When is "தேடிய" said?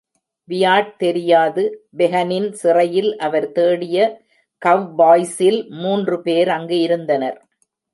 3.51-3.99